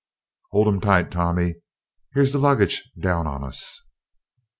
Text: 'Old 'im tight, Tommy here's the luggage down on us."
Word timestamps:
'Old 0.51 0.67
'im 0.67 0.81
tight, 0.81 1.11
Tommy 1.11 1.57
here's 2.15 2.31
the 2.31 2.39
luggage 2.39 2.89
down 2.99 3.27
on 3.27 3.43
us." 3.43 3.83